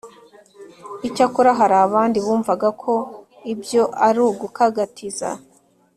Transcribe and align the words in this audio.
Icyakora 1.07 1.51
hari 1.59 1.75
abandi 1.85 2.17
bumvaga 2.25 2.67
ko 2.81 2.93
ibyo 3.53 3.83
ari 4.07 4.19
ugukagatiza 4.29 5.29